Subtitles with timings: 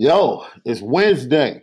[0.00, 1.62] Yo, it's Wednesday.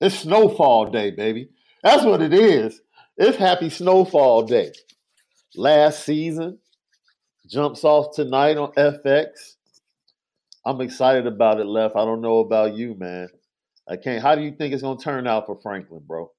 [0.00, 1.48] It's snowfall day, baby.
[1.82, 2.80] That's what it is.
[3.16, 4.70] It's happy snowfall day.
[5.56, 6.60] Last season
[7.48, 9.56] jumps off tonight on FX.
[10.64, 11.96] I'm excited about it, Left.
[11.96, 13.26] I don't know about you, man.
[13.88, 14.22] I can't.
[14.22, 16.30] How do you think it's gonna turn out for Franklin, bro?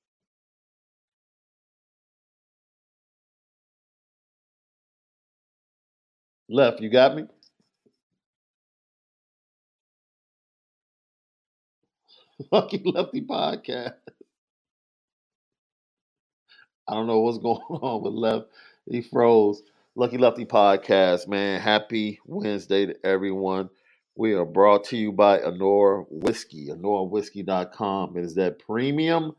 [6.50, 7.24] Left, you got me?
[12.52, 13.96] Lucky Lefty podcast.
[16.88, 18.48] I don't know what's going on with Left.
[18.90, 19.62] He froze.
[19.96, 21.60] Lucky Lefty podcast, man.
[21.60, 23.70] Happy Wednesday to everyone.
[24.16, 28.18] We are brought to you by Anora Whiskey, AnoraWhiskey.com.
[28.18, 29.34] It is that premium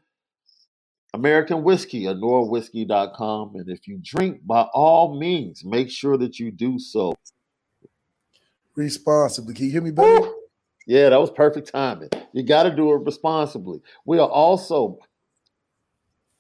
[1.12, 3.56] American whiskey, AnoraWhiskey.com.
[3.56, 7.14] And if you drink, by all means, make sure that you do so
[8.76, 9.54] responsibly.
[9.54, 10.20] Can you hear me better?
[10.20, 10.39] Woo!
[10.90, 12.08] Yeah, that was perfect timing.
[12.32, 13.80] You got to do it responsibly.
[14.04, 14.98] We are also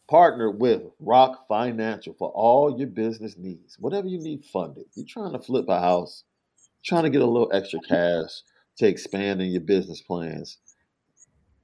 [0.08, 3.76] partnered with Rock Financial for all your business needs.
[3.78, 4.86] Whatever you need funded.
[4.96, 6.24] You're trying to flip a house,
[6.84, 8.42] trying to get a little extra cash
[8.78, 10.58] to expand in your business plans.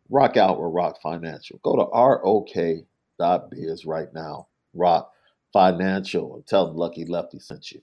[0.09, 1.59] Rock out with Rock Financial.
[1.65, 4.47] Go to ROK.biz right now.
[4.75, 5.11] Rock
[5.53, 6.37] Financial.
[6.37, 7.83] And tell them Lucky Lefty sent you.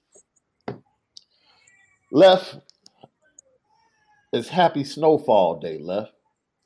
[2.09, 2.55] Left,
[4.33, 6.11] it's Happy Snowfall Day, Left.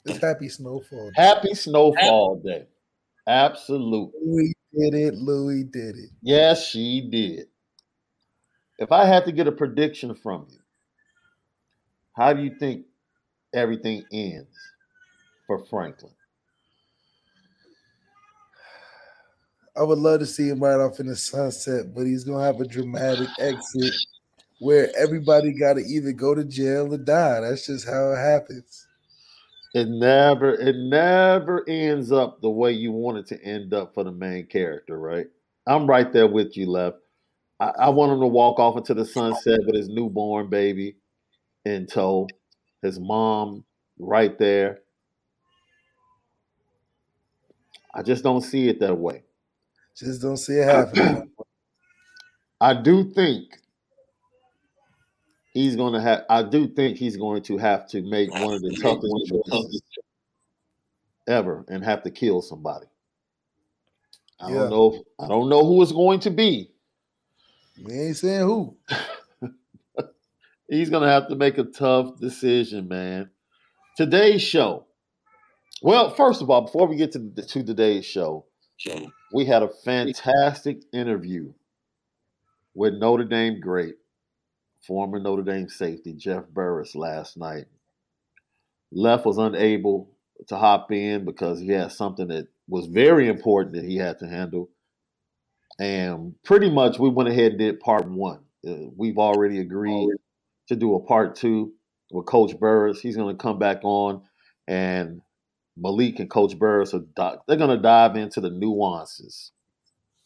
[0.05, 1.11] It's Happy Snowfall.
[1.11, 1.21] Day.
[1.21, 2.65] Happy Snowfall Day.
[3.27, 4.19] Absolutely.
[4.23, 5.15] Louie did it.
[5.15, 6.09] Louie did it.
[6.21, 7.47] Yes, she did.
[8.79, 10.59] If I had to get a prediction from you,
[12.15, 12.85] how do you think
[13.53, 14.57] everything ends
[15.45, 16.13] for Franklin?
[19.75, 22.59] I would love to see him right off in the sunset, but he's gonna have
[22.59, 23.93] a dramatic exit
[24.59, 27.41] where everybody got to either go to jail or die.
[27.41, 28.87] That's just how it happens.
[29.73, 34.03] It never, it never ends up the way you want it to end up for
[34.03, 35.27] the main character, right?
[35.67, 36.97] I'm right there with you, Left.
[37.59, 40.95] I, I want him to walk off into the sunset with his newborn baby
[41.65, 42.27] in tow,
[42.81, 43.65] his mom
[43.99, 44.79] right there.
[47.93, 49.23] I just don't see it that way.
[49.97, 51.31] Just don't see it happening.
[52.61, 53.59] I do think
[55.57, 56.23] he's going to have.
[56.29, 59.81] I do think he's going to have to make one of the toughest choices
[61.27, 62.85] ever and have to kill somebody.
[64.39, 64.55] I Yeah.
[64.55, 65.03] don't know.
[65.19, 66.71] I don't know who it's going to be.
[67.83, 68.77] we ain't saying who.
[70.69, 73.29] He's going to have to make a tough decision, man.
[73.95, 74.85] Today's show.
[75.81, 78.45] Well, first of all, before we get to, the, to today's show,
[79.33, 81.53] we had a fantastic interview
[82.73, 83.95] with Notre Dame great,
[84.85, 87.65] former Notre Dame safety Jeff Burris last night.
[88.91, 90.09] Left was unable
[90.47, 94.27] to hop in because he had something that was very important that he had to
[94.27, 94.69] handle.
[95.79, 98.39] And pretty much we went ahead and did part one.
[98.67, 100.09] Uh, we've already agreed
[100.67, 101.73] to do a part two
[102.11, 102.99] with Coach Burris.
[102.99, 104.23] He's going to come back on,
[104.67, 105.21] and
[105.77, 107.03] Malik and Coach Burris are
[107.47, 109.51] they're going to dive into the nuances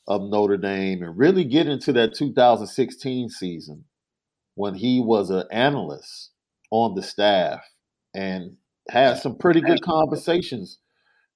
[0.07, 3.85] of Notre Dame and really get into that 2016 season
[4.61, 6.29] when he was an analyst
[6.69, 7.63] on the staff
[8.13, 10.77] and had some pretty good conversations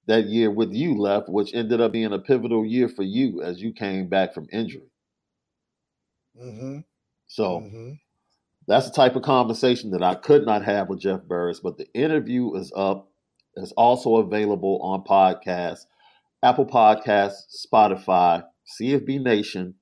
[0.06, 3.60] that year with you left, which ended up being a pivotal year for you as
[3.60, 4.92] you came back from injury.
[6.40, 6.78] Mm-hmm.
[7.26, 7.94] So mm-hmm.
[8.68, 11.58] that's the type of conversation that I could not have with Jeff Burris.
[11.58, 13.10] But the interview is up.
[13.56, 15.86] It's also available on podcasts,
[16.44, 18.44] Apple Podcasts, Spotify,
[18.80, 19.74] CFB Nation,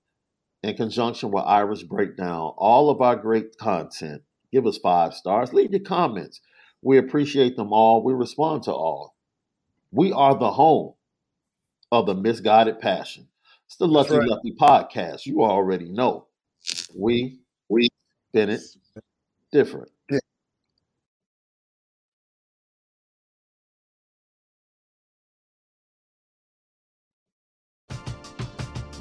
[0.64, 2.52] in conjunction with Irish Breakdown.
[2.56, 4.22] All of our great content.
[4.50, 5.52] Give us five stars.
[5.52, 6.40] Leave your comments.
[6.81, 8.02] We appreciate them all.
[8.02, 9.14] We respond to all.
[9.90, 10.94] We are the home
[11.93, 13.28] of the misguided passion.
[13.66, 14.28] It's the Lucky right.
[14.28, 15.26] Lucky podcast.
[15.26, 16.26] You already know.
[16.96, 17.88] We we
[18.31, 18.62] spin it
[19.52, 19.90] different.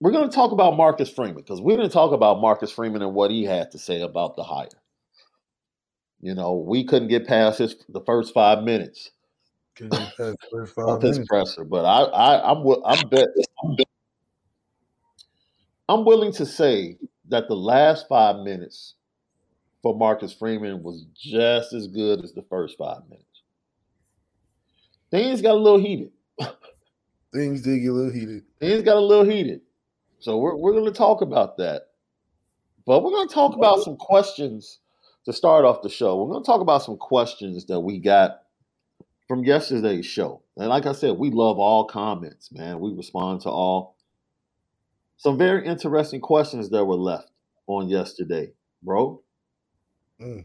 [0.00, 3.02] We're going to talk about Marcus Freeman because we're going to talk about Marcus Freeman
[3.02, 4.68] and what he had to say about the hire.
[6.20, 9.10] You know, we couldn't get past his the first five minutes
[10.78, 13.28] of his presser, but I, I, I'm, I'm bet,
[13.62, 13.86] I'm bet,
[15.88, 16.96] I'm willing to say
[17.28, 18.94] that the last five minutes
[19.82, 23.24] for Marcus Freeman was just as good as the first five minutes.
[25.10, 26.10] Things got a little heated.
[27.32, 28.42] Things did get a little heated.
[28.58, 29.60] Things got a little heated.
[30.18, 31.88] So we're we're going to talk about that,
[32.86, 34.80] but we're going to talk about some questions
[35.24, 36.16] to start off the show.
[36.16, 38.42] We're going to talk about some questions that we got
[39.28, 40.42] from yesterday's show.
[40.56, 42.80] And like I said, we love all comments, man.
[42.80, 43.96] We respond to all.
[45.18, 47.30] Some very interesting questions that were left
[47.66, 49.22] on yesterday, bro.
[50.20, 50.44] Mm.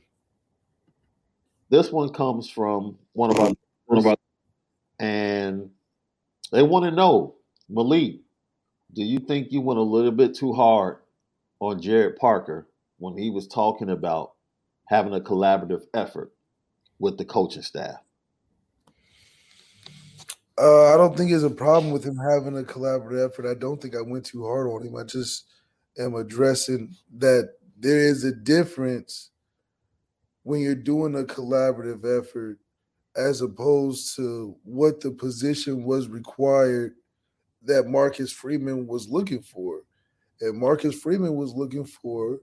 [1.70, 3.52] This one comes from one of our,
[3.86, 4.18] one of our
[5.00, 5.70] and
[6.52, 7.36] they want to know,
[7.70, 8.20] Malik,
[8.94, 10.98] do you think you went a little bit too hard
[11.60, 12.68] on Gerad Parker
[12.98, 14.34] when he was talking about
[14.86, 16.32] having a collaborative effort
[17.00, 17.98] with the coaching staff?
[20.58, 23.50] Uh, I don't think there's a problem with him having a collaborative effort.
[23.50, 24.96] I don't think I went too hard on him.
[24.96, 25.46] I just
[25.98, 29.32] am addressing that there is a difference
[30.44, 32.60] when you're doing a collaborative effort
[33.16, 36.94] as opposed to what the position was required
[37.64, 39.82] that Marcus Freeman was looking for.
[40.40, 42.40] And Marcus Freeman was looking for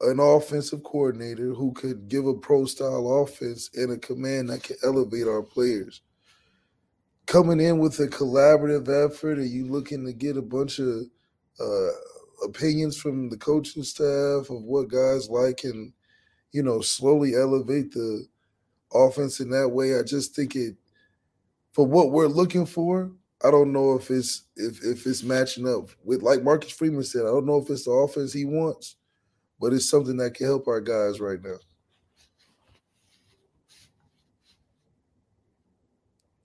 [0.00, 4.76] an offensive coordinator who could give a pro style offense and a command that could
[4.82, 6.00] elevate our players.
[7.26, 11.02] Coming in with a collaborative effort, are you looking to get a bunch of
[11.60, 11.90] uh,
[12.44, 15.92] opinions from the coaching staff of what guys like and,
[16.52, 18.26] you know, slowly elevate the
[18.92, 19.98] offense in that way?
[19.98, 20.76] I just think it
[21.72, 25.88] for what we're looking for, I don't know if it's if if it's matching up
[26.04, 27.22] with like Marcus Freeman said.
[27.22, 28.96] I don't know if it's the offense he wants,
[29.58, 31.56] but it's something that can help our guys right now.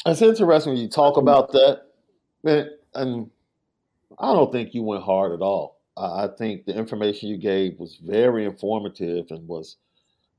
[0.06, 1.82] It's interesting when you talk about that,
[2.44, 3.30] man, and
[4.20, 5.82] I don't think you went hard at all.
[5.98, 9.78] I think the information you gave was very informative and was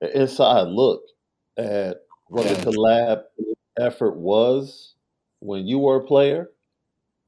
[0.03, 1.03] an inside look
[1.57, 3.25] at what the collab
[3.81, 4.96] effort was
[5.41, 6.51] when you were a player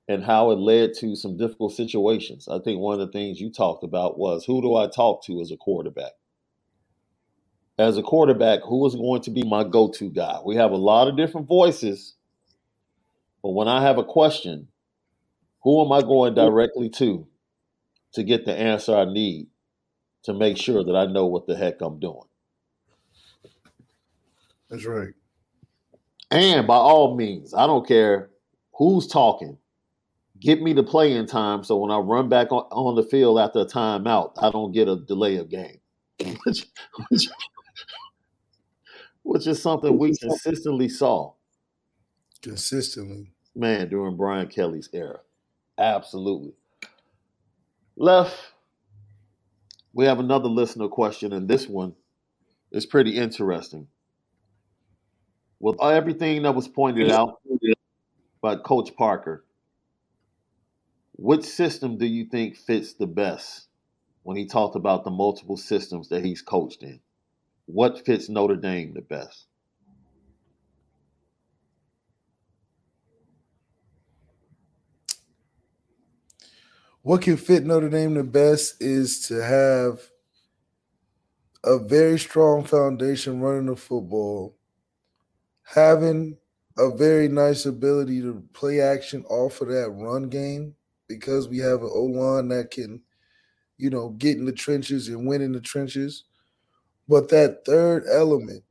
[0.08, 2.48] and how it led to some difficult situations.
[2.48, 5.40] I think one of the things you talked about was who do I talk to
[5.40, 6.12] as a quarterback?
[7.78, 10.38] As a quarterback, who is going to be my go to guy?
[10.44, 12.16] We have a lot of different voices,
[13.42, 14.68] but when I have a question,
[15.62, 17.28] who am I going directly to
[18.14, 19.48] to get the answer I need
[20.24, 22.26] to make sure that I know what the heck I'm doing?
[24.70, 25.14] That's right.
[26.30, 28.30] And by all means, I don't care
[28.74, 29.58] who's talking.
[30.40, 33.60] Get me the playing time so when I run back on, on the field after
[33.60, 35.80] a timeout, I don't get a delay of game.
[36.44, 36.66] which,
[37.08, 37.28] which,
[39.22, 41.32] which is something we consistently saw.
[42.42, 43.32] Consistently.
[43.54, 45.20] Man, during Brian Kelly's era.
[45.76, 46.52] Absolutely.
[47.96, 48.36] Left,
[49.92, 51.94] we have another listener question, and this one
[52.70, 53.88] is pretty interesting
[55.60, 57.40] with everything that was pointed out
[58.40, 59.44] by Coach Parker,
[61.12, 63.66] which system do you think fits the best
[64.22, 67.00] when he talked about the multiple systems that he's coached in?
[67.66, 69.46] What fits Notre Dame the best?
[77.02, 80.10] What can fit Notre Dame the best is to have
[81.64, 84.57] a very strong foundation running the football
[85.74, 86.36] having
[86.78, 90.74] a very nice ability to play action off of that run game
[91.08, 93.02] because we have an O line that can,
[93.76, 96.24] you know, get in the trenches and win in the trenches.
[97.06, 98.62] But that third element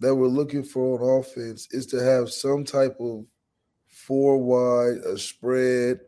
[0.00, 3.24] that we're looking for on offense is to have some type of
[3.86, 6.00] four wide, a spread,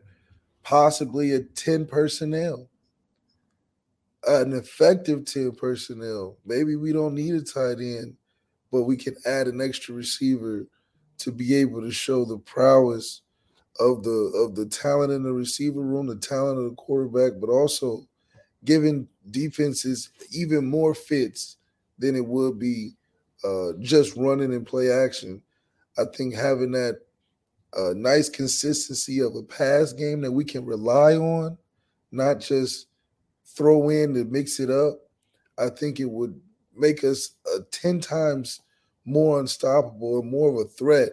[0.63, 2.69] possibly a 10 personnel,
[4.27, 6.37] an effective 10 personnel.
[6.45, 8.17] Maybe we don't need a tight end
[8.75, 10.67] but we can add an extra receiver
[11.17, 13.21] to be able to show the prowess
[13.79, 17.49] of the of the talent in the receiver room, the talent of the quarterback, but
[17.49, 18.05] also
[18.65, 21.55] giving defenses even more fits
[21.99, 22.91] than it would be
[23.45, 25.41] uh, just running and play action.
[25.97, 26.99] I think having that
[27.77, 31.57] uh, nice consistency of a pass game that we can rely on,
[32.11, 32.87] not just
[33.45, 34.99] throw in to mix it up,
[35.57, 36.41] I think it would
[36.75, 38.61] make us uh, 10 times
[39.05, 41.09] more unstoppable and more of a threat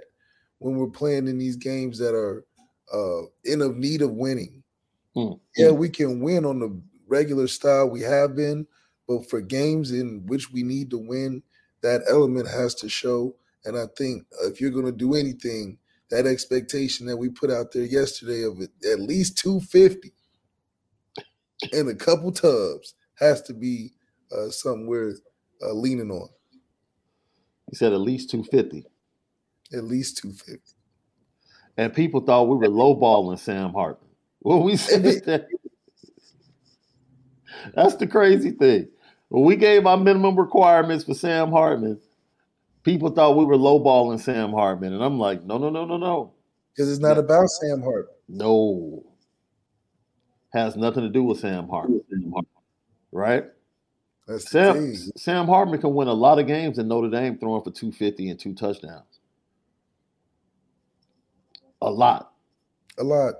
[0.58, 2.44] when we're playing in these games that are
[2.92, 4.62] uh, in of need of winning.
[5.16, 5.38] Mm.
[5.56, 8.66] Yeah, we can win on the regular style we have been,
[9.06, 11.42] but for games in which we need to win,
[11.82, 13.34] that element has to show.
[13.64, 15.78] And I think if you're going to do anything,
[16.10, 20.12] that expectation that we put out there yesterday of at least 250
[21.72, 23.92] and a couple tubs has to be
[24.30, 25.14] uh, something we're
[25.62, 26.28] uh, leaning on.
[27.72, 28.84] He said at least 250.
[29.72, 30.60] At least 250.
[31.78, 34.10] And people thought we were lowballing Sam Hartman.
[34.42, 35.46] Well, we said that.
[37.74, 38.88] That's the crazy thing.
[39.30, 41.98] When we gave our minimum requirements for Sam Hartman,
[42.82, 44.92] people thought we were lowballing Sam Hartman.
[44.92, 46.34] And I'm like, no, no, no, no, no.
[46.76, 48.14] Because it's not about Sam Hartman.
[48.28, 49.02] No.
[50.52, 52.02] Has nothing to do with Sam Hartman.
[53.12, 53.46] Right?
[54.32, 57.70] That's Sam, Sam Hartman can win a lot of games in Notre Dame throwing for
[57.70, 59.20] 250 and two touchdowns.
[61.82, 62.32] A lot.
[62.98, 63.34] A lot.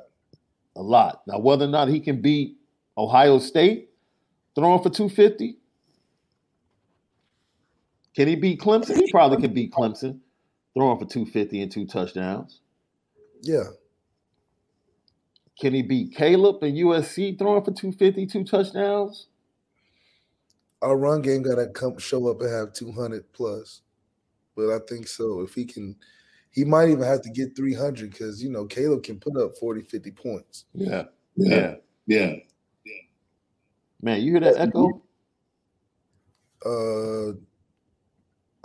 [0.77, 1.23] A lot.
[1.27, 2.59] Now, whether or not he can beat
[2.99, 3.91] Ohio State
[4.55, 5.57] throwing for 250,
[8.15, 8.97] can he beat Clemson?
[8.97, 10.19] He probably can beat Clemson
[10.75, 12.61] throwing for 250 and two touchdowns.
[13.41, 13.65] Yeah.
[15.59, 19.29] Can he beat Caleb and USC throwing for 250, two touchdowns?
[20.83, 23.83] Our run game got to come show up and have 200 plus.
[24.57, 25.41] But I think so.
[25.41, 25.97] If he can,
[26.51, 29.83] he might even have to get 300 because, you know, Caleb can put up 40,
[29.83, 30.65] 50 points.
[30.75, 31.05] Yeah.
[31.37, 31.77] Yeah.
[32.07, 32.35] Yeah.
[32.85, 32.93] yeah.
[34.03, 35.01] Man, you hear that echo?
[36.67, 37.33] Uh,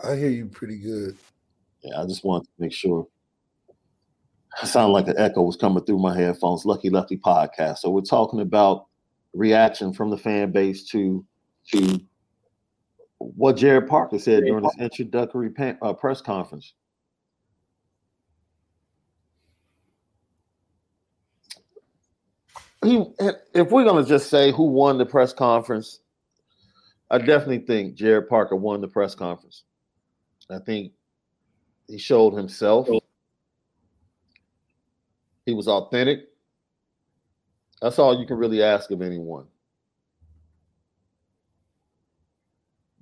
[0.04, 1.16] I hear you pretty good.
[1.84, 3.08] Yeah, I just want to make sure.
[4.60, 6.66] I sound like an echo was coming through my headphones.
[6.66, 7.78] Lucky Lucky podcast.
[7.78, 8.88] So we're talking about
[9.34, 11.24] reaction from the fan base to
[11.72, 12.00] to
[13.20, 16.74] what Gerad Parker said during his introductory pan, uh, press conference.
[22.84, 23.04] He,
[23.54, 26.00] if we're going to just say who won the press conference,
[27.10, 29.64] I definitely think Gerad Parker won the press conference.
[30.50, 30.94] I think
[31.88, 32.88] he showed himself.
[35.46, 36.28] He was authentic.
[37.82, 39.46] That's all you can really ask of anyone.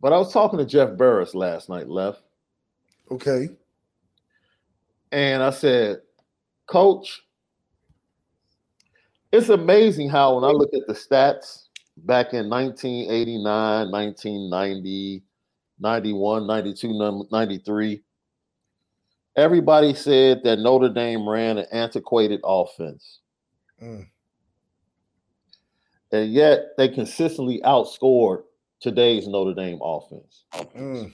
[0.05, 2.21] But I was talking to Jeff Burris last night, left.
[3.09, 3.49] Okay.
[5.11, 6.01] And I said,
[6.67, 7.23] Coach,
[9.31, 15.23] it's amazing how when I look at the stats back in 1989, 1990,
[15.79, 18.03] 91, 92, 93,
[19.35, 23.21] everybody said that Notre Dame ran an antiquated offense.
[23.81, 24.05] Mm.
[26.11, 28.43] And yet they consistently outscored
[28.79, 30.45] today's Notre Dame offense.
[30.53, 31.13] Mm.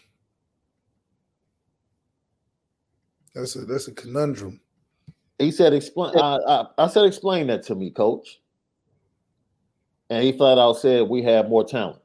[3.34, 4.60] That's a that's a conundrum.
[5.40, 8.42] He said, "Explain." I, I, I, said, "Explain that to me, Coach."
[10.10, 12.02] And he flat out said, "We have more talent."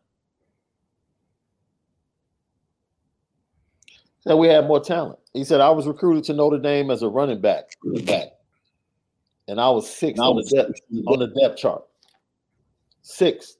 [4.21, 5.19] Said we have more talent.
[5.33, 7.71] He said, "I was recruited to Notre Dame as a running back,
[8.05, 8.29] back,
[9.49, 11.85] and I was sixth on the depth on the depth chart.
[13.03, 13.59] Sixth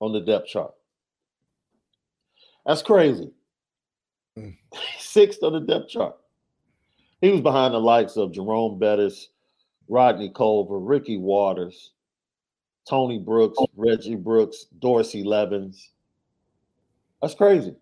[0.00, 0.72] on the depth chart.
[2.66, 3.30] That's crazy.
[4.38, 4.56] Mm.
[4.98, 6.16] Sixth on the depth chart.
[7.20, 9.28] He was behind the likes of Jerome Bettis,
[9.88, 11.92] Rodney Culver, Ricky Watters,
[12.88, 15.90] Tony Brooks, Reggie Brooks, Dorsey Levens.
[17.20, 17.74] That's crazy.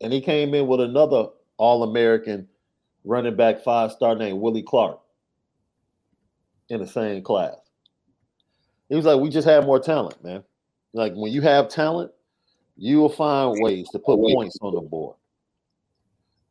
[0.00, 2.48] And he came in with another All American
[3.04, 5.00] running back five star named Willie Clark
[6.68, 7.54] in the same class.
[8.88, 10.42] He was like, We just have more talent, man.
[10.94, 12.12] Like when you have talent,
[12.76, 15.16] you will find ways to put points on the board.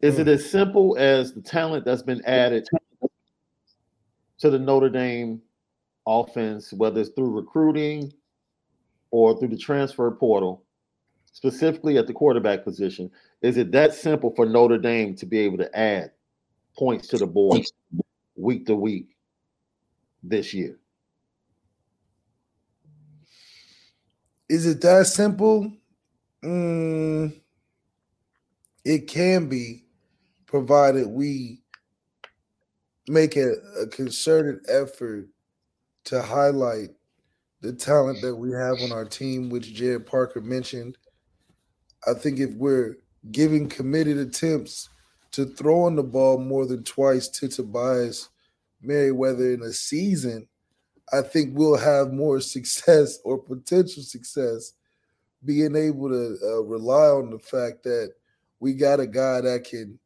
[0.02, 0.34] Is it mm.
[0.34, 2.68] as simple as the talent that's been added
[4.40, 5.42] to the Notre Dame
[6.06, 8.12] offense, whether it's through recruiting
[9.12, 10.66] or through the transfer portal,
[11.32, 13.10] specifically at the quarterback position?
[13.42, 16.12] Is it that simple for Notre Dame to be able to add
[16.78, 17.62] points to the board
[18.36, 19.16] week to week
[20.22, 20.78] this year?
[24.50, 25.72] Is it that simple?
[26.44, 27.34] Mm,
[28.84, 29.86] it can be
[30.46, 31.62] provided we
[33.08, 35.28] make a, a concerted effort
[36.06, 36.90] to highlight
[37.62, 40.98] the talent that we have on our team, which Gerad Parker mentioned.
[42.06, 42.98] I think if we're
[43.32, 44.90] giving committed attempts
[45.32, 48.30] to throwing the ball more than twice to Tobias
[48.82, 50.48] Merriweather in a season,
[51.12, 54.74] I think we'll have more success or potential success
[55.46, 58.14] being able to uh, rely on the fact that
[58.60, 60.00] we got a guy that can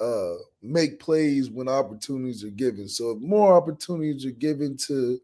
[0.00, 2.88] uh, make plays when opportunities are given.
[2.88, 5.18] So if more opportunities are given to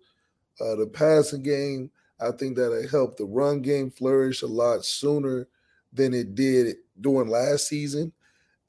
[0.61, 5.47] uh, the passing game, I think that'll help the run game flourish a lot sooner
[5.93, 8.13] than it did during last season.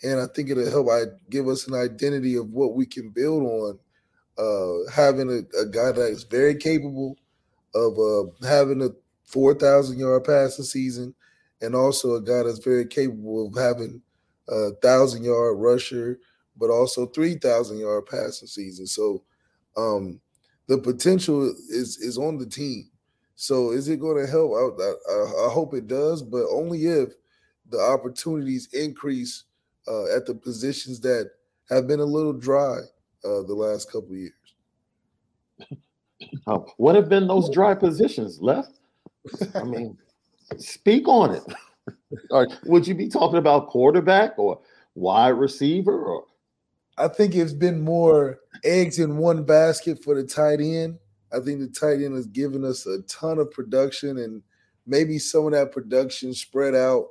[0.04, 3.44] And I think it'll help I give us an identity of what we can build
[3.44, 3.80] on.
[4.40, 7.18] Uh, having a, a, guy that is very capable
[7.76, 8.90] of uh, having a
[9.26, 11.14] 4,000 yard passing season,
[11.62, 14.02] and also a guy that's very capable of having
[14.48, 16.20] a thousand yard rusher,
[16.58, 18.88] but also three thousand yard passing season.
[18.88, 19.24] So
[19.78, 20.20] um,
[20.68, 22.90] the potential is is on the team.
[23.36, 24.52] So is it going to help?
[24.54, 27.14] I, I, I, hope it does, but only if
[27.70, 29.46] the opportunities increase
[29.88, 31.32] uh, at the positions that
[31.70, 32.80] have been a little dry
[33.24, 34.34] uh, the last couple years.
[36.48, 38.80] Uh, what have been those dry positions left?
[39.56, 39.98] I mean,
[40.58, 41.44] speak on it.
[42.32, 44.60] or would you be talking about quarterback or
[44.96, 46.26] wide receiver or
[46.98, 51.00] I think it's been more eggs in one basket for the tight end.
[51.32, 54.44] I think the tight end has given us a ton of production and
[54.86, 57.08] maybe some of that production spread out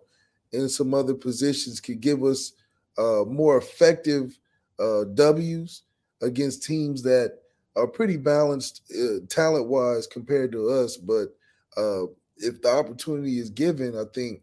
[0.53, 2.53] in some other positions could give us
[2.99, 4.39] uh, more effective
[4.79, 5.83] uh, W's
[6.23, 7.39] against teams that
[7.77, 10.97] are pretty balanced uh, talent wise compared to us.
[10.97, 11.29] But
[11.77, 14.43] uh, if the opportunity is given, I think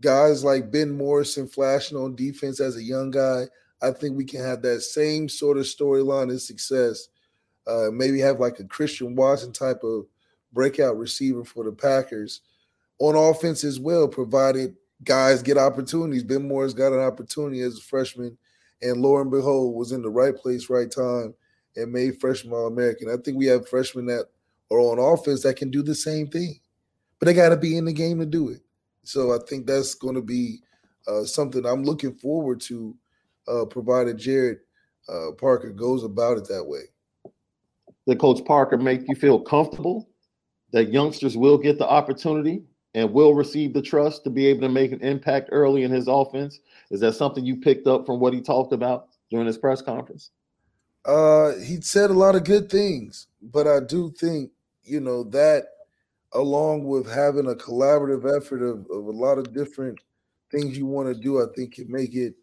[0.00, 3.44] guys like Ben Morrison flashing on defense as a young guy,
[3.82, 7.08] I think we can have that same sort of storyline and success.
[7.66, 10.04] Uh, maybe have like a Christian Watson type of
[10.52, 12.42] breakout receiver for the Packers
[12.98, 16.22] on offense as well, provided guys get opportunities.
[16.22, 18.38] Ben Morris got an opportunity as a freshman,
[18.84, 21.34] and lo and behold, was in the right place, right time,
[21.74, 23.08] and made freshman All American.
[23.08, 24.26] I think we have freshmen that
[24.70, 26.60] are on offense that can do the same thing,
[27.18, 28.60] but they got to be in the game to do it.
[29.02, 30.60] So I think that's going to be
[31.08, 32.94] uh, something I'm looking forward to,
[33.48, 34.58] uh, provided Gerad
[35.08, 36.82] uh, Parker goes about it that way.
[38.06, 40.08] Did Coach Parker make you feel comfortable
[40.72, 42.62] that youngsters will get the opportunity
[42.94, 46.08] and will receive the trust to be able to make an impact early in his
[46.08, 46.60] offense?
[46.90, 50.30] Is that something you picked up from what he talked about during his press conference?
[51.04, 54.50] Uh, he said a lot of good things, but I do think
[54.84, 55.66] you know that
[56.34, 59.98] along with having a collaborative effort of, of a lot of different
[60.50, 62.34] things you want to do, I think can make it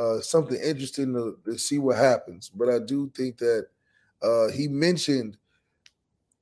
[0.00, 2.48] uh, something interesting to, to, see what happens.
[2.48, 3.66] But I do think that
[4.22, 5.36] uh, he mentioned,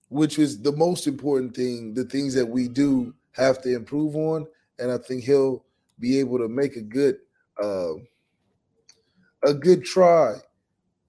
[0.09, 4.47] which is the most important thing, the things that we do have to improve on,
[4.79, 5.65] and I think he'll
[5.99, 7.17] be able to make a good
[7.63, 7.95] uh,
[9.45, 10.35] a good try,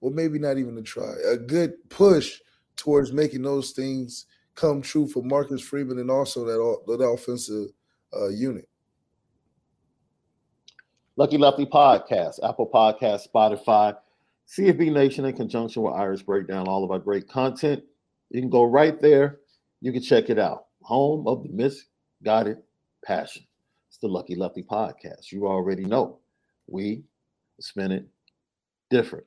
[0.00, 2.40] well, maybe not even a try, a good push
[2.76, 7.68] towards making those things come true for Marcus Freeman and also that that offensive
[8.14, 8.68] uh, unit.
[11.16, 13.96] Lucky Lefty Podcast, Apple Podcast, Spotify,
[14.48, 17.82] CFB Nation in conjunction with Irish Breakdown, all of our great content.
[18.30, 19.40] You can go right there.
[19.80, 20.66] You can check it out.
[20.82, 21.48] Home of the
[22.26, 22.58] misguided
[23.04, 23.44] passion.
[23.88, 25.30] It's the Lucky Lefty Podcast.
[25.30, 26.18] You already know.
[26.66, 27.04] We
[27.60, 28.08] spin it
[28.90, 29.26] different.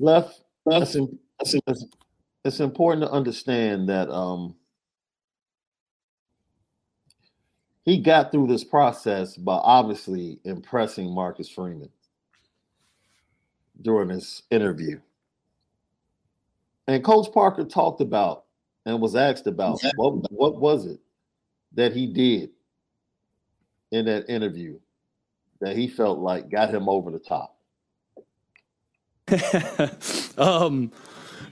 [0.00, 0.96] Left it's,
[1.66, 1.86] it's,
[2.44, 4.54] it's important to understand that um,
[7.84, 11.90] he got through this process by obviously impressing Marcus Freeman
[13.82, 15.00] during this interview.
[16.86, 18.44] And Coach Parker talked about
[18.84, 21.00] and was asked about what, what was it
[21.74, 22.50] that he did
[23.92, 24.78] in that interview
[25.60, 27.59] that he felt like got him over the top.
[30.38, 30.92] um,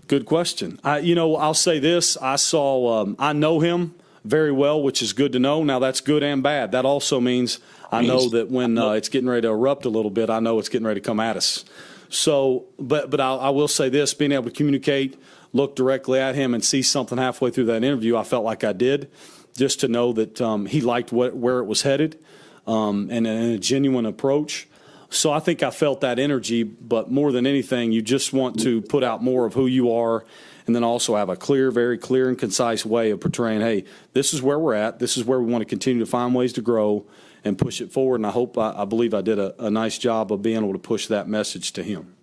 [0.07, 0.81] good question.
[0.83, 5.03] I, you know, I'll say this: I saw, um, I know him very well, which
[5.03, 5.65] is good to know.
[5.65, 6.73] Now that's good and bad.
[6.73, 7.61] That also means
[7.91, 10.59] I know that when uh, it's getting ready to erupt a little bit, I know
[10.59, 11.65] it's getting ready to come at us.
[12.11, 15.21] So, but but I'll, I will say this: being able to communicate,
[15.53, 18.73] look directly at him, and see something halfway through that interview, I felt like I
[18.73, 19.11] did,
[19.57, 22.19] just to know that um, he liked what, where it was headed,
[22.67, 24.68] um, and, and a genuine approach.
[25.11, 28.83] So I think I felt that energy, but more than anything, you just want to
[28.83, 30.25] put out more of who you are
[30.67, 34.35] and then also have a clear, very clear and concise way of portraying, hey, this
[34.35, 34.99] is where we're at.
[34.99, 37.07] This is where we want to continue to find ways to grow
[37.43, 38.17] and push it forward.
[38.17, 40.75] And I hope, I, I believe I did a, a nice job of being able
[40.75, 42.15] to push that message to him.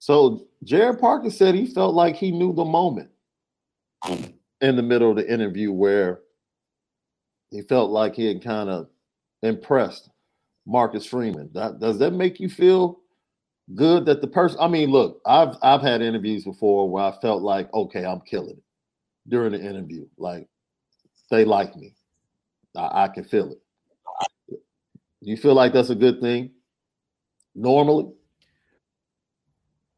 [0.00, 3.10] So Gerad Parker said he felt like he knew the moment
[4.60, 6.18] in the middle of the interview where
[7.50, 8.88] he felt like he had kind of
[9.44, 10.08] impressed
[10.66, 11.50] Marcus Freeman.
[11.54, 13.00] That, does that make you feel
[13.74, 14.58] good that the person?
[14.60, 18.56] I mean, look, I've I've had interviews before where I felt like, okay, I'm killing
[18.56, 18.62] it
[19.28, 20.06] during the interview.
[20.18, 20.48] Like
[21.30, 21.94] they like me.
[22.76, 24.58] I, I can feel it.
[25.20, 26.50] You feel like that's a good thing
[27.54, 28.12] normally?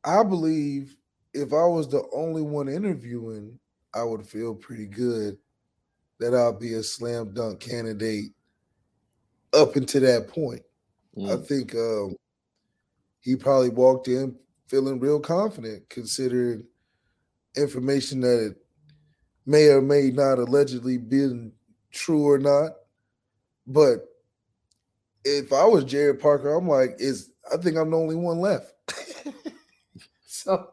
[0.04, 0.96] I believe
[1.32, 3.58] if I was the only one interviewing,
[3.94, 5.38] I would feel pretty good
[6.20, 8.32] that I'll be a slam dunk candidate
[9.54, 10.62] up until that point.
[11.16, 11.32] Mm.
[11.32, 12.16] I think um,
[13.20, 14.36] he probably walked in
[14.68, 16.64] feeling real confident, considering
[17.56, 18.56] information that it
[19.46, 21.52] may or may not allegedly been
[21.92, 22.72] true or not.
[23.66, 24.06] But
[25.24, 28.72] if I was Gerad Parker, I'm like, is I think I'm the only one left.
[30.26, 30.70] so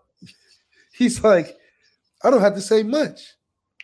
[0.93, 1.57] he's like,
[2.23, 3.35] I don't have to say much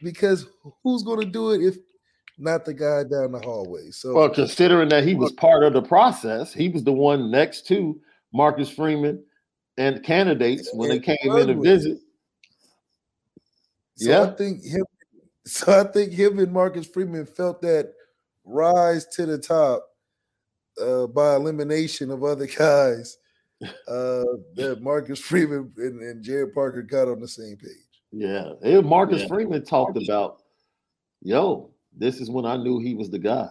[0.01, 0.47] because
[0.83, 1.77] who's going to do it if
[2.37, 3.91] not the guy down the hallway?
[3.91, 7.67] So, well, considering that he was part of the process, he was the one next
[7.67, 7.99] to
[8.33, 9.23] Marcus Freeman
[9.77, 11.99] and candidates when they came in to visit.
[13.95, 14.83] So yeah, I think him.
[15.45, 17.93] So I think him and Marcus Freeman felt that
[18.43, 19.81] rise to the top
[20.77, 23.17] uh, by elimination of other guys
[23.87, 27.71] uh, that Marcus Freeman and, and Gerad Parker got on the same page.
[28.11, 29.27] Yeah, and Marcus yeah.
[29.29, 30.41] Freeman talked about,
[31.21, 33.49] yo, this is when I knew he was the guy.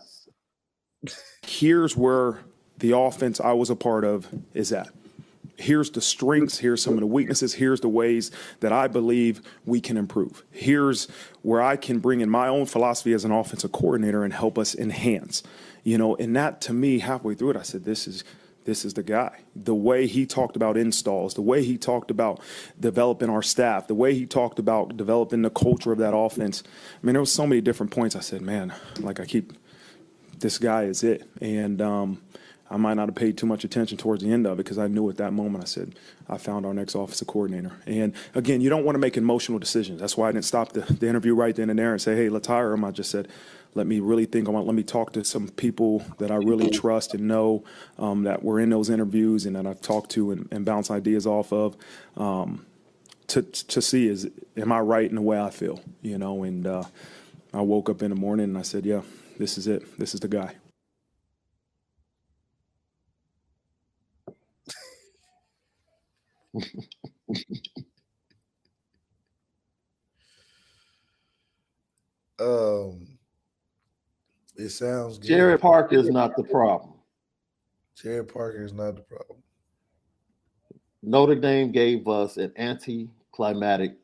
[1.47, 2.41] Here's where
[2.79, 4.89] the offense I was a part of is at
[5.57, 8.31] here's the strengths, here's some of the weaknesses, here's the ways
[8.61, 10.45] that I believe we can improve.
[10.51, 11.09] Here's
[11.43, 14.75] where I can bring in my own philosophy as an offensive coordinator and help us
[14.75, 15.43] enhance.
[15.83, 18.25] You know, and that to me, halfway through it, I said, this is
[18.67, 19.41] this is the guy.
[19.55, 22.41] The way he talked about installs, the way he talked about
[22.79, 26.63] developing our staff, the way he talked about developing the culture of that offense.
[26.67, 28.15] I mean, there was so many different points.
[28.15, 29.53] I said, man, like I keep,
[30.39, 31.29] this guy is it.
[31.41, 32.21] And um,
[32.69, 34.89] I might not have paid too much attention towards the end of it because I
[34.89, 35.95] knew at that moment I said
[36.29, 37.73] I found our next offensive coordinator.
[37.87, 40.01] And again, you don't want to make emotional decisions.
[40.01, 42.29] That's why I didn't stop the, the interview right then and there and say, "Hey,
[42.29, 43.29] let's hire him." I just said,
[43.77, 44.55] "Let me really think on.
[44.67, 47.65] Let me talk to some people that I really trust and know
[47.99, 51.27] um, that were in those interviews and that I've talked to and, and bounce ideas
[51.27, 51.77] off of."
[52.17, 52.67] Um,
[53.29, 56.45] to to see is am I right in the way I feel, you know?
[56.45, 56.85] And uh,
[57.55, 59.03] I woke up in the morning and I said, "Yeah,
[59.39, 59.99] this is it.
[59.99, 60.55] This is the guy."
[72.41, 73.16] um,
[74.57, 75.31] it sounds good.
[75.31, 76.95] Gerad Parker is not the problem.
[77.97, 79.39] Gerad Parker is not the problem.
[81.03, 83.97] Notre Dame gave us an anticlimactic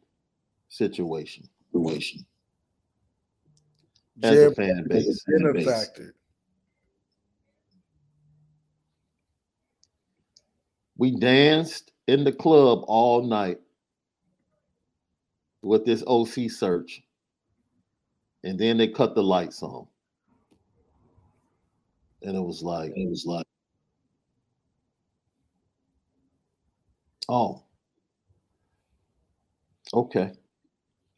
[0.69, 1.49] situation.
[1.73, 2.25] Situation.
[4.23, 5.25] As Jared a fan base.
[5.25, 5.67] Fan base.
[5.67, 6.15] Factor.
[10.97, 13.59] We danced in the club all night
[15.63, 17.03] with this OC search,
[18.45, 19.87] and then they cut the lights on,
[22.25, 23.47] and it was like it was like,
[27.29, 27.63] oh,
[29.95, 30.33] okay.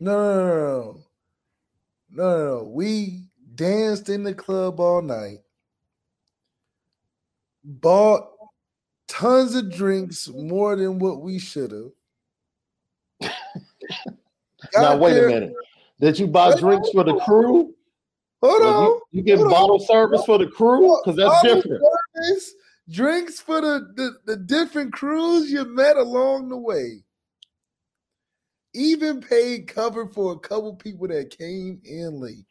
[0.00, 1.00] No, no, no, no,
[2.10, 2.64] no, no.
[2.64, 5.38] We danced in the club all night,
[7.62, 8.28] bought
[9.06, 13.30] tons of drinks, more than what we should have.
[14.74, 15.28] now wait there.
[15.28, 15.54] a minute.
[16.00, 17.73] Did you buy drinks for the crew?
[18.44, 18.82] Hold on.
[18.82, 19.86] You, you get bottle on.
[19.86, 20.98] service for the crew?
[21.02, 21.82] Because that's bottle different.
[22.14, 22.54] Service,
[22.90, 27.02] drinks for the, the, the different crews you met along the way.
[28.74, 32.44] Even paid cover for a couple people that came in late.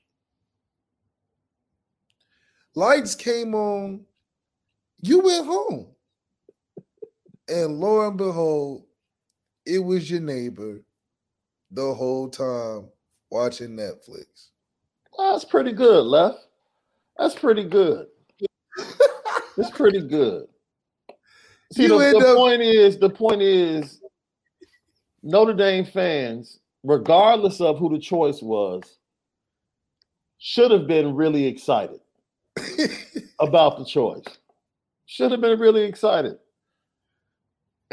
[2.73, 4.03] Lights came on.
[4.99, 5.87] You went home.
[7.47, 8.85] And lo and behold,
[9.63, 10.81] it was your neighbor
[11.69, 12.87] the whole time
[13.29, 14.49] watching Netflix.
[15.17, 16.39] That's pretty good, Left.
[17.17, 18.07] That's pretty good.
[19.57, 20.47] it's pretty good.
[21.73, 24.01] See, the, the up- point is, the point is,
[25.21, 28.97] Notre Dame fans, regardless of who the choice was,
[30.37, 31.99] should have been really excited
[33.39, 34.25] about the choice.
[35.05, 36.37] Should have been really excited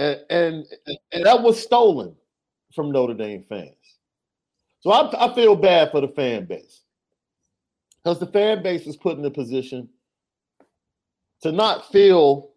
[0.00, 0.64] and, and
[1.12, 2.14] and that was stolen
[2.74, 3.74] from Notre Dame fans.
[4.80, 6.82] So I, I feel bad for the fan base
[8.02, 9.88] because the fan base is put in a position
[11.42, 12.50] to not feel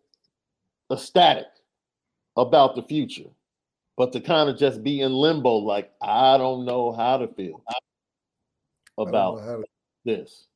[0.92, 1.48] ecstatic
[2.38, 3.30] about the future,
[3.98, 7.64] but to kind of just be in limbo, like I don't know how to feel
[8.98, 9.64] about to...
[10.06, 10.48] this,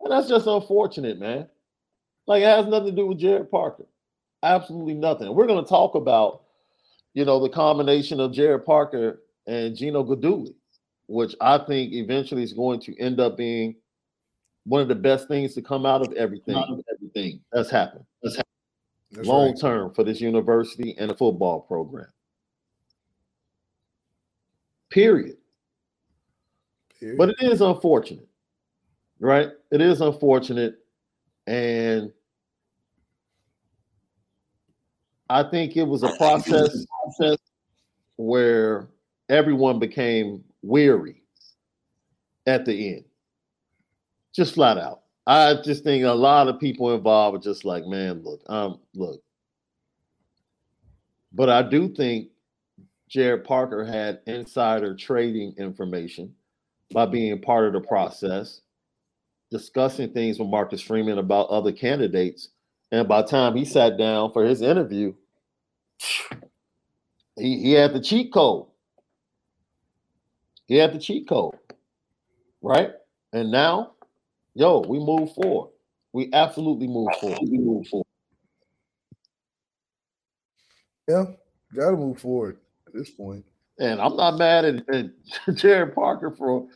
[0.00, 1.48] and that's just unfortunate, man.
[2.26, 3.86] Like it has nothing to do with Gerad Parker.
[4.42, 5.34] Absolutely nothing.
[5.34, 6.42] We're going to talk about,
[7.14, 10.54] you know, the combination of Gerad Parker and Gino Guidugli,
[11.06, 13.76] which I think eventually is going to end up being
[14.66, 16.56] one of the best things to come out of everything.
[16.56, 18.04] Out of everything that's happened.
[18.22, 18.52] That's happened.
[19.12, 19.60] That's long right.
[19.60, 22.08] term for this university and the football program.
[24.90, 25.36] Period.
[26.98, 27.18] Period.
[27.18, 28.28] But it is unfortunate,
[29.20, 29.50] right?
[29.70, 30.78] It is unfortunate.
[31.46, 32.12] And
[35.30, 37.38] I think it was a process, process
[38.16, 38.88] where
[39.28, 41.22] everyone became weary
[42.46, 43.04] at the end.
[44.36, 45.00] Just flat out.
[45.26, 49.22] I just think a lot of people involved are just like, man, look, um, look.
[51.32, 52.28] But I do think
[53.10, 56.34] Gerad Parker had insider trading information
[56.92, 58.60] by being part of the process,
[59.50, 62.50] discussing things with Marcus Freeman about other candidates.
[62.92, 65.14] And by the time he sat down for his interview,
[67.36, 68.66] he, he had the cheat code.
[70.66, 71.54] He had the cheat code.
[72.60, 72.92] Right?
[73.32, 73.95] And now,
[74.56, 75.70] yo, we move forward.
[76.12, 77.38] We absolutely move forward.
[77.42, 78.06] We move forward.
[81.06, 81.24] Yeah,
[81.74, 83.44] gotta move forward at this point.
[83.78, 85.10] And I'm not mad at, at
[85.48, 86.66] Gerad Parker for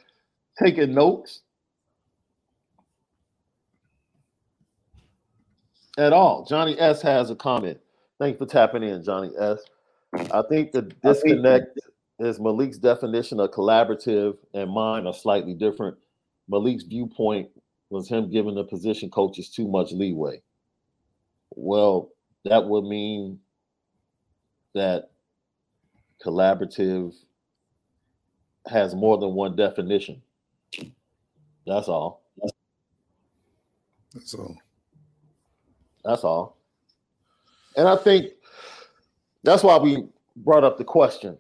[0.63, 1.41] taking notes
[5.97, 6.45] at all.
[6.45, 7.79] Johnny S has a comment.
[8.19, 9.59] Thanks for tapping in, Johnny S.
[10.33, 11.81] I think the disconnect
[12.19, 15.97] is Malik's definition of collaborative and mine are slightly different.
[16.49, 17.49] Malik's viewpoint
[17.91, 20.41] was him giving the position coaches too much leeway.
[21.51, 22.11] Well,
[22.45, 23.41] that would mean
[24.75, 25.11] that
[26.25, 27.15] collaborative
[28.67, 30.23] has more than one definition.
[31.67, 32.23] That's all.
[34.15, 34.57] That's all.
[36.05, 36.57] That's all.
[37.77, 38.33] And I think
[39.43, 41.37] that's why we brought up the question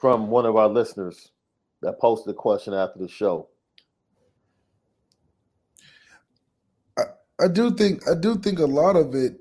[0.00, 1.30] from one of our listeners
[1.82, 3.48] that posted a question after the show.
[7.40, 9.40] I, do think I do think a lot of it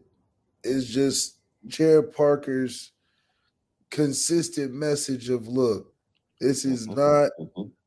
[0.63, 2.91] is just Gerad Parker's
[3.89, 5.93] consistent message of look,
[6.39, 6.99] this is Mm-hmm.
[6.99, 7.31] not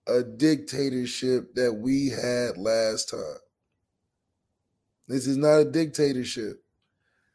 [0.08, 3.40] a dictatorship that we had last time.
[5.08, 6.62] This is not a dictatorship.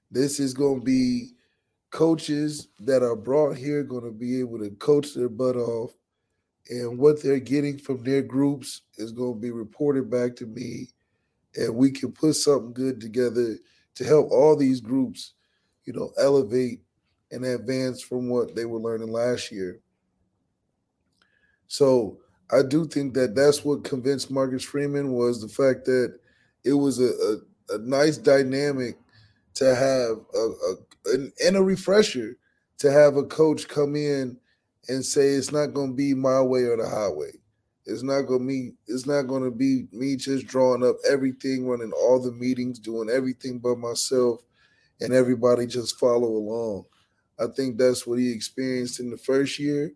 [0.10, 1.32] This is going to be
[1.90, 5.92] coaches that are brought here going to be able to coach their butt off
[6.70, 10.88] and what they're getting from their groups is going to be reported back to me
[11.56, 13.58] and we can put something good together
[13.96, 15.34] to help all these groups
[15.86, 16.82] you know elevate
[17.32, 19.80] and advance from what they were learning last year
[21.68, 22.18] so
[22.52, 26.18] i do think that that's what convinced marcus freeman was the fact that
[26.64, 27.12] it was a,
[27.72, 28.98] a, a nice dynamic
[29.54, 30.76] to have a, a
[31.46, 32.38] and- a refresher
[32.78, 34.38] to have a coach come in
[34.90, 37.32] and say it's not going to be my way or the highway.
[37.86, 42.22] It's not to be it's not to be me just drawing up everything, running all
[42.22, 44.42] the meetings, doing everything by myself,
[45.00, 46.86] and everybody just follow along.
[47.40, 49.94] I think that's what he experienced in the first year,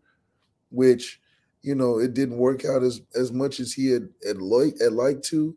[0.72, 1.22] which
[1.62, 4.94] you know it didn't work out as as much as he had had like had
[4.94, 5.56] liked to,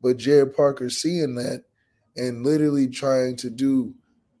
[0.00, 1.64] but Gerad Parker seeing that
[2.16, 3.94] and literally trying to do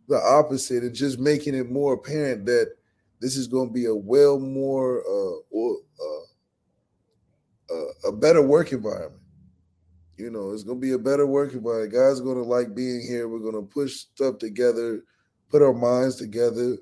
[0.08, 2.72] the opposite and just making it more apparent that
[3.20, 5.85] this is going to be a well more or uh,
[8.06, 9.22] a better work environment.
[10.16, 11.92] You know, it's going to be a better work environment.
[11.92, 13.28] Guys are going to like being here.
[13.28, 15.02] We're going to push stuff together,
[15.50, 16.76] put our minds together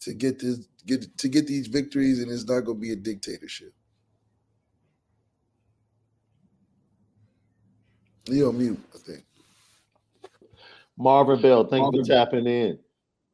[0.00, 2.96] to get this get to get these victories, and it's not going to be a
[2.96, 3.72] dictatorship.
[8.28, 9.24] Leo mute, I think.
[10.96, 12.78] Marvin Bell, thank you for tapping in.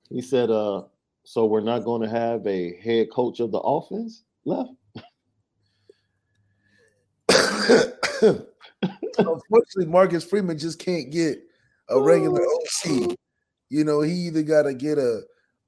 [0.09, 0.83] He said, uh,
[1.25, 4.71] so we're not going to have a head coach of the offense left?
[9.19, 11.39] Unfortunately, Marcus Freeman just can't get
[11.89, 13.17] a regular OC.
[13.69, 15.23] You know, he either got to get a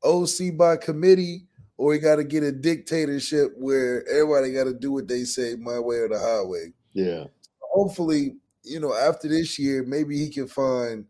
[0.05, 4.93] OC by committee or he got to get a dictatorship where everybody got to do
[4.93, 6.73] what they say, my way or the highway.
[6.93, 7.25] Yeah.
[7.73, 11.07] Hopefully, you know, after this year, maybe he can find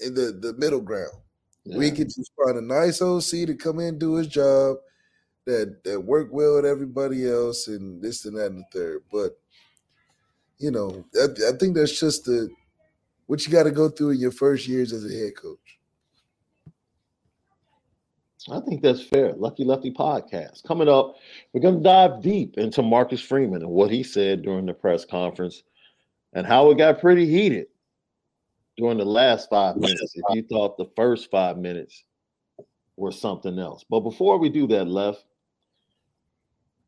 [0.00, 1.12] in the the middle ground.
[1.64, 4.78] We can just find a nice OC to come in and do his job
[5.46, 9.02] that that work well with everybody else and this and that and the third.
[9.12, 9.38] But
[10.62, 12.48] you know, I, I think that's just the
[13.26, 15.58] what you got to go through in your first years as a head coach.
[18.50, 19.32] I think that's fair.
[19.34, 20.64] Lucky Lefty podcast.
[20.64, 21.16] Coming up,
[21.52, 25.04] we're going to dive deep into Marcus Freeman and what he said during the press
[25.04, 25.62] conference
[26.32, 27.66] and how it got pretty heated
[28.76, 30.14] during the last five minutes.
[30.14, 32.04] If you thought the first five minutes
[32.96, 33.84] were something else.
[33.88, 35.24] But before we do that, Left,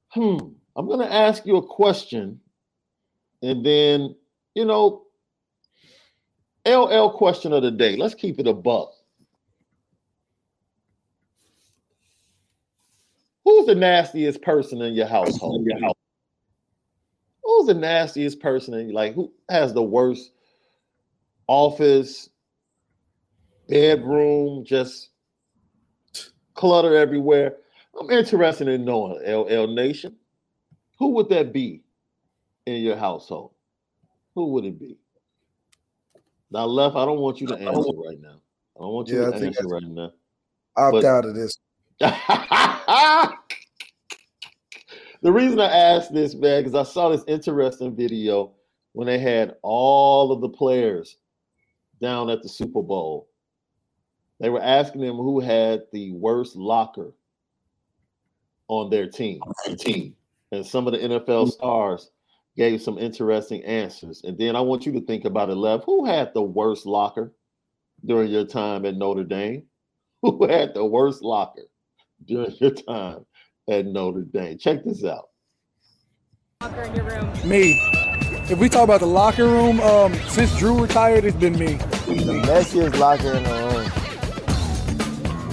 [0.09, 0.39] hmm,
[0.77, 2.41] I'm going to ask you a question
[3.45, 4.17] and then,
[4.55, 5.03] you know,
[6.67, 7.97] LL question of the day.
[7.97, 8.93] Let's keep it a buck.
[13.45, 15.69] Who's the nastiest person in your household?
[17.43, 20.31] Who's the nastiest person in like who has the worst
[21.47, 22.31] office,
[23.69, 25.11] bedroom, just
[26.55, 27.57] clutter everywhere?
[28.01, 30.17] I'm interested in knowing LL Nation.
[30.99, 31.84] Who would that be
[32.67, 33.53] in your household?
[34.35, 34.97] Who would it be?
[36.51, 38.41] Now, left, I don't want you to answer right now.
[38.77, 40.13] I don't want you Yeah, I to think answer right now.
[40.77, 41.59] Opt But- out of this.
[42.01, 42.13] the
[45.23, 48.53] reason I asked this, man, because I saw this interesting video
[48.93, 51.19] when they had all of the players
[52.01, 53.29] down at the Super Bowl.
[54.41, 57.13] They were asking them who had the worst locker
[58.69, 59.41] on their team.
[59.79, 60.17] team.
[60.51, 61.53] And some of the NFL mm.
[61.53, 62.11] stars
[62.57, 64.23] gave some interesting answers.
[64.25, 65.83] And then I want you to think about it, Lev.
[65.85, 67.33] Who had the worst locker
[68.05, 69.65] during your time at Notre Dame?
[70.23, 71.65] Who had the worst locker
[72.25, 73.27] during your time
[73.69, 74.59] at Notre Dame?
[74.59, 75.31] Check this out.
[76.63, 77.33] Locker in your room.
[77.49, 77.81] Me.
[78.47, 81.79] If we talk about the locker room, um, since Drew retired, it's been me.
[82.07, 83.65] The messiest locker in the room.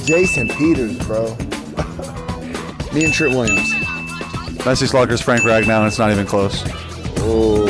[0.06, 1.36] Jason Peters, bro.
[2.94, 3.72] Me and Trent Williams.
[4.66, 6.62] Messiest locker is Frank Ragnow, and it's not even close.
[7.24, 7.66] Oh.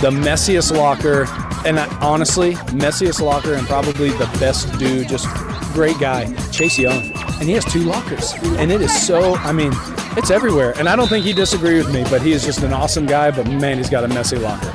[0.00, 1.26] The messiest locker,
[1.66, 5.26] and I, honestly, messiest locker, and probably the best dude, just
[5.72, 7.12] great guy, Chase Young.
[7.40, 8.32] And he has two lockers.
[8.58, 9.72] And it is so, I mean,
[10.16, 10.74] it's everywhere.
[10.76, 13.30] And I don't think he disagrees with me, but he is just an awesome guy.
[13.30, 14.66] But man, he's got a messy locker.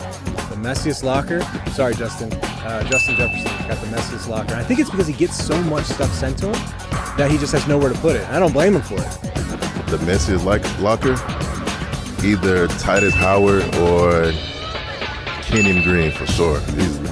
[0.49, 1.41] The messiest locker?
[1.71, 2.31] Sorry, Justin.
[2.33, 4.55] Uh, Justin Jefferson got the messiest locker.
[4.55, 6.53] I think it's because he gets so much stuff sent to him
[7.17, 8.25] that he just has nowhere to put it.
[8.29, 9.72] I don't blame him for it.
[9.93, 11.11] The messiest like locker,
[12.25, 14.31] either Tytus Howard or
[15.43, 16.57] Kenyon Green for sure.
[16.69, 17.11] Easily.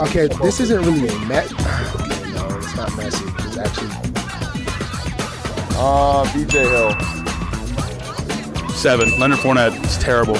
[0.00, 1.52] Okay, this isn't really a met.
[1.52, 3.24] Okay, no, it's not messy.
[3.46, 3.90] It's actually.
[5.76, 6.90] Uh, BJ Hill.
[8.70, 9.16] Seven.
[9.20, 10.34] Leonard Fournette is terrible.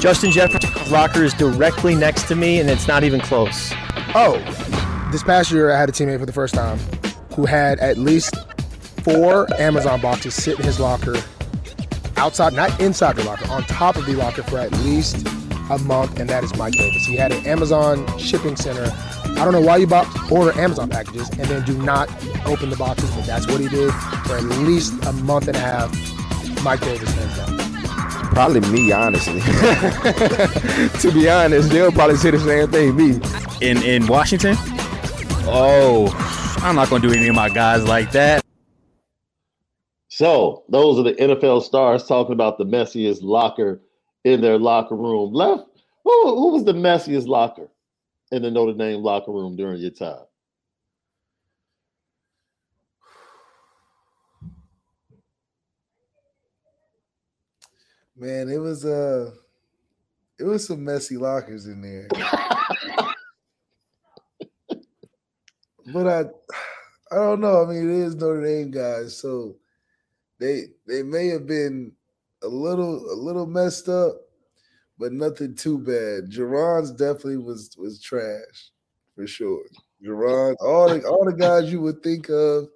[0.00, 3.72] Justin Jefferson's locker is directly next to me, and it's not even close.
[4.14, 4.36] Oh,
[5.12, 6.78] this past year I had a teammate for the first time
[7.34, 8.34] who had at least
[9.02, 11.16] four Amazon boxes sit in his locker
[12.16, 15.26] outside, not inside the locker, on top of the locker for at least
[15.70, 17.04] a month, and that is Mike Davis.
[17.06, 18.90] He had an Amazon shipping center.
[19.38, 22.08] I don't know why you bought order Amazon packages and then do not
[22.46, 23.92] open the boxes, but that's what he did
[24.26, 25.92] for at least a month and a half.
[26.64, 27.58] Mike Davis hands down.
[28.32, 29.40] Probably me, honestly.
[31.00, 32.96] to be honest, they'll probably say the same thing.
[32.96, 33.20] Me.
[33.60, 34.54] In in Washington?
[35.50, 36.08] Oh,
[36.62, 38.44] I'm not going to do any of my guys like that.
[40.18, 43.80] So those are the NFL stars talking about the messiest locker
[44.24, 45.32] in their locker room.
[45.32, 45.62] Left,
[46.02, 47.68] who, who was the messiest locker
[48.32, 50.24] in the Notre Dame locker room during your time?
[58.16, 59.30] Man, it was uh
[60.40, 62.08] it was some messy lockers in there.
[65.92, 66.24] but I
[67.12, 67.62] I don't know.
[67.62, 69.54] I mean, it is Notre Dame guys, so
[70.38, 71.92] they they may have been
[72.42, 74.14] a little a little messed up,
[74.98, 76.30] but nothing too bad.
[76.30, 78.70] Jerron's definitely was was trash
[79.14, 79.64] for sure.
[80.04, 82.68] Jerron, all the all the guys you would think of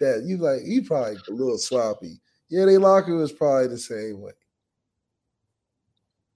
[0.00, 2.20] that you like, he probably a little sloppy.
[2.48, 4.32] Yeah, they locker was probably the same way.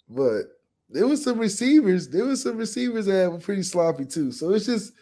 [0.08, 0.42] But
[0.90, 2.08] there was some receivers.
[2.08, 4.30] There was some receivers that were pretty sloppy too.
[4.30, 4.92] So it's just,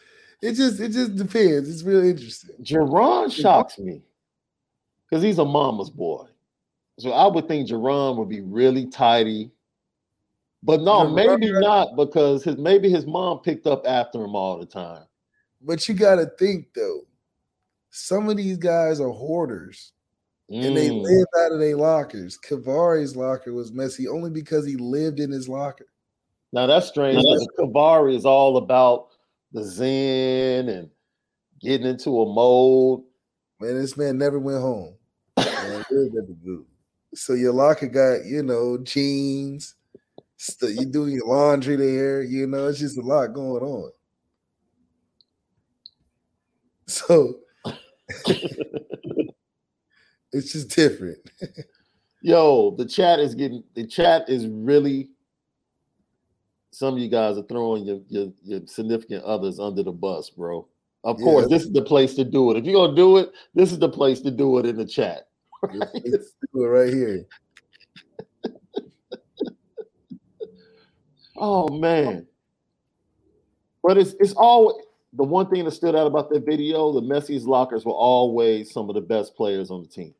[0.40, 1.68] it just, it just depends.
[1.68, 2.54] It's real interesting.
[2.62, 4.02] Jerron shocks me
[5.10, 6.26] because he's a mama's boy.
[6.98, 9.50] So I would think Jerron would be really tidy.
[10.62, 14.58] But no, Jerron- maybe not because his maybe his mom picked up after him all
[14.58, 15.04] the time.
[15.62, 17.00] But you got to think though,
[17.90, 19.92] some of these guys are hoarders.
[20.52, 21.02] And they Mm.
[21.02, 22.36] live out of their lockers.
[22.36, 25.86] Kavari's locker was messy only because he lived in his locker.
[26.52, 27.22] Now that's strange.
[27.22, 29.10] because Kavari is all about
[29.52, 30.90] the zen and
[31.60, 33.04] getting into a mode.
[33.60, 34.96] Man, this man never went home.
[35.92, 36.64] Lived at the.
[37.14, 39.74] So your locker got, you know, jeans.
[40.36, 42.22] St- you doing your laundry there.
[42.22, 43.90] You know, it's just a lot going on.
[46.86, 47.36] So
[50.32, 51.18] it's just different.
[52.22, 55.10] Yo, the chat is getting the chat is really
[56.72, 60.68] some of you guys are throwing your your, your significant others under the bus, bro.
[61.04, 61.24] Of Yeah.
[61.24, 62.58] course, this is the place to do it.
[62.58, 65.29] If you're gonna do it, this is the place to do it in the chat.
[65.62, 67.26] Let's right here.
[71.36, 72.26] Oh man.
[73.82, 74.82] But it's it's all
[75.14, 78.88] the one thing that stood out about that video, the messiest lockers were always some
[78.88, 80.14] of the best players on the team.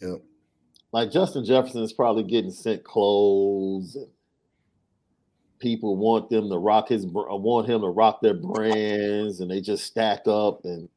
[0.00, 0.22] Yep.
[0.92, 4.08] Like Justin Jefferson is probably getting sent clothes and
[5.58, 9.84] people want them to rock his want him to rock their brands and they just
[9.84, 10.88] stack up and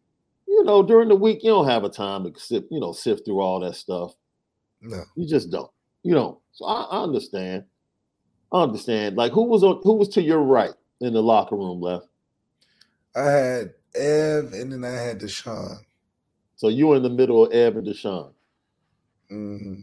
[0.53, 3.25] you know during the week you don't have a time to sift, you know sift
[3.25, 4.13] through all that stuff.
[4.81, 5.03] No.
[5.15, 5.71] You just don't.
[6.03, 6.37] You don't.
[6.51, 7.63] So I, I understand.
[8.51, 9.17] I understand.
[9.17, 12.07] Like who was on who was to your right in the locker room left?
[13.15, 15.77] I had Ev and then I had Deshaun.
[16.55, 18.31] So you were in the middle of Ev and Deshaun.
[19.31, 19.81] Mm-hmm.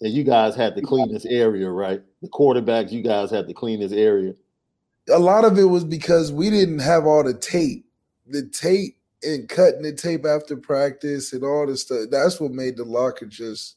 [0.00, 2.00] And you guys had to clean this area, right?
[2.22, 4.34] The quarterbacks, you guys had to clean this area.
[5.10, 7.84] A lot of it was because we didn't have all the tape.
[8.26, 12.06] The tape and cutting the tape after practice and all this stuff.
[12.10, 13.76] That's what made the locker just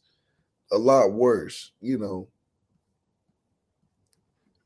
[0.72, 2.28] a lot worse, you know.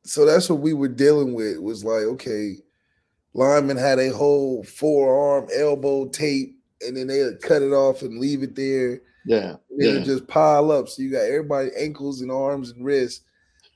[0.03, 1.59] So that's what we were dealing with.
[1.59, 2.57] Was like, okay,
[3.33, 8.19] lineman had a whole forearm elbow tape, and then they would cut it off and
[8.19, 9.01] leave it there.
[9.25, 9.93] Yeah, yeah.
[9.93, 10.87] would just pile up.
[10.89, 13.23] So you got everybody ankles and arms and wrists.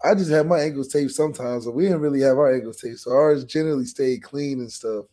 [0.03, 2.99] I just had my ankles taped sometimes, but we didn't really have our ankles taped.
[2.99, 5.05] So ours generally stayed clean and stuff.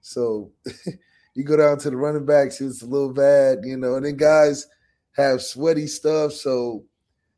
[0.00, 0.50] So
[1.36, 4.16] you go down to the running backs, it's a little bad, you know, and then
[4.16, 4.66] guys
[5.12, 6.32] have sweaty stuff.
[6.32, 6.84] So,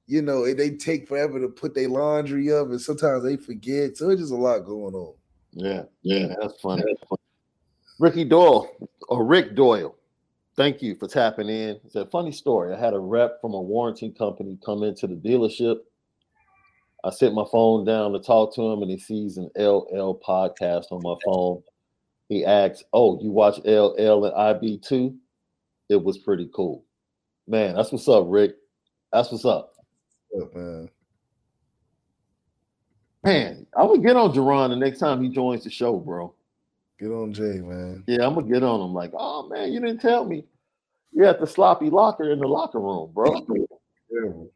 [0.07, 3.97] you know, they take forever to put their laundry up, and sometimes they forget.
[3.97, 5.15] So it's just a lot going on.
[5.53, 6.85] Yeah, yeah, that's funny.
[7.99, 8.71] Ricky Doyle
[9.09, 9.97] or Rick Doyle,
[10.57, 11.81] thank you for tapping in.
[11.85, 12.75] It's a funny story.
[12.75, 15.79] I had a rep from a warranty company come into the dealership.
[17.05, 20.93] I set my phone down to talk to him, and he sees an LL podcast
[20.93, 21.63] on my phone.
[22.29, 25.17] He asks, "Oh, you watch LL and IB too?"
[25.89, 26.85] It was pretty cool,
[27.47, 27.75] man.
[27.75, 28.57] That's what's up, Rick.
[29.13, 29.75] That's what's up.
[30.55, 30.91] man.
[33.25, 36.35] Man, I would get on Jerron the next time he joins the show, bro.
[37.01, 38.05] Get on Jay, man.
[38.07, 38.95] Yeah, I'm gonna get on him.
[38.95, 40.45] Like, oh man, you didn't tell me.
[41.13, 43.47] You're at the sloppy locker in the locker room, bro.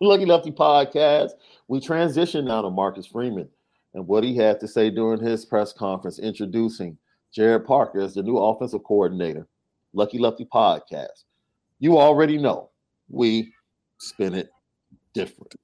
[0.00, 1.30] Lucky Lefty podcast.
[1.68, 3.48] We transition now to Marcus Freeman
[3.96, 6.96] and what he had to say during his press conference introducing
[7.36, 9.48] Gerad Parker as the new offensive coordinator.
[9.94, 11.24] Lucky Lefty podcast.
[11.80, 12.70] You already know
[13.08, 13.52] we
[13.98, 14.50] spin it
[15.14, 15.56] different.